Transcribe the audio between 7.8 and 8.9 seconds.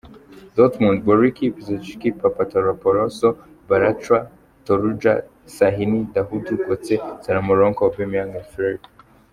Aubameyang, Philipp.